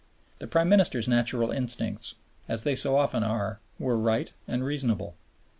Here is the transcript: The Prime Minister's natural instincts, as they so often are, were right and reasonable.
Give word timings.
The 0.39 0.47
Prime 0.47 0.67
Minister's 0.67 1.07
natural 1.07 1.51
instincts, 1.51 2.15
as 2.49 2.63
they 2.63 2.75
so 2.75 2.95
often 2.97 3.21
are, 3.23 3.59
were 3.77 3.99
right 3.99 4.33
and 4.47 4.63
reasonable. 4.63 5.13